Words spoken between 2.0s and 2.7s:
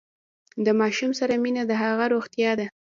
روغتیا ده۔